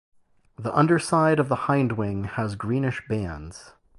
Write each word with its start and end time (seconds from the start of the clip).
The 0.57 0.75
underside 0.75 1.37
of 1.39 1.47
the 1.47 1.55
hindwing 1.67 2.25
has 2.29 2.55
greenish 2.55 3.07
bands. 3.07 3.73